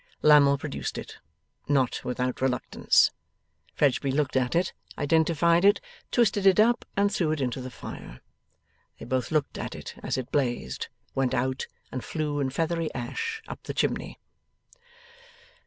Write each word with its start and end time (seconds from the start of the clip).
Lammle 0.23 0.57
produced 0.57 0.97
it, 0.97 1.19
not 1.67 2.03
without 2.03 2.41
reluctance. 2.41 3.11
Fledgeby 3.75 4.11
looked 4.11 4.35
at 4.35 4.55
it, 4.55 4.73
identified 4.97 5.63
it, 5.63 5.79
twisted 6.09 6.47
it 6.47 6.59
up, 6.59 6.85
and 6.97 7.13
threw 7.13 7.29
it 7.31 7.39
into 7.39 7.61
the 7.61 7.69
fire. 7.69 8.19
They 8.97 9.05
both 9.05 9.29
looked 9.29 9.59
at 9.59 9.75
it 9.75 9.93
as 10.01 10.17
it 10.17 10.31
blazed, 10.31 10.87
went 11.13 11.35
out, 11.35 11.67
and 11.91 12.03
flew 12.03 12.39
in 12.39 12.49
feathery 12.49 12.91
ash 12.95 13.43
up 13.47 13.61
the 13.61 13.75
chimney. 13.75 14.17